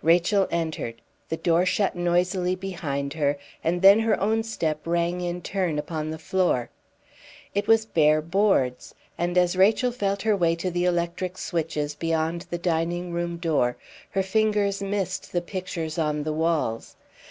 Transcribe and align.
Rachel 0.00 0.48
entered, 0.50 1.02
the 1.28 1.36
door 1.36 1.66
shut 1.66 1.94
noisily 1.94 2.54
behind 2.56 3.12
her, 3.12 3.36
and 3.62 3.82
then 3.82 4.00
her 4.00 4.18
own 4.18 4.42
step 4.42 4.80
rang 4.86 5.20
in 5.20 5.42
turn 5.42 5.78
upon 5.78 6.08
the 6.08 6.18
floor. 6.18 6.70
It 7.54 7.66
was 7.68 7.84
bare 7.84 8.22
boards; 8.22 8.94
and 9.18 9.36
as 9.36 9.56
Rachel 9.56 9.92
felt 9.92 10.22
her 10.22 10.34
way 10.34 10.54
to 10.56 10.70
the 10.70 10.86
electric 10.86 11.36
switches, 11.36 11.94
beyond 11.94 12.46
the 12.48 12.56
dining 12.56 13.12
room 13.12 13.36
door, 13.36 13.76
her 14.12 14.22
fingers 14.22 14.80
missed 14.82 15.32
the 15.32 15.42
pictures 15.42 15.98
on 15.98 16.22
the 16.22 16.32
walls. 16.32 16.96